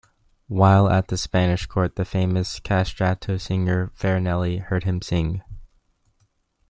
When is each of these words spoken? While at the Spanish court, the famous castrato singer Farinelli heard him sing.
While 0.47 0.89
at 0.89 1.09
the 1.09 1.15
Spanish 1.15 1.67
court, 1.67 1.95
the 1.95 2.05
famous 2.05 2.59
castrato 2.59 3.39
singer 3.39 3.91
Farinelli 3.95 4.59
heard 4.59 4.83
him 4.83 4.99
sing. 4.99 5.43